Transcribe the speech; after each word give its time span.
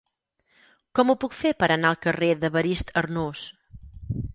Com 0.99 1.13
ho 1.13 1.17
puc 1.25 1.37
fer 1.43 1.53
per 1.61 1.71
anar 1.77 1.93
al 1.93 2.03
carrer 2.09 2.33
d'Evarist 2.41 2.95
Arnús? 3.05 3.49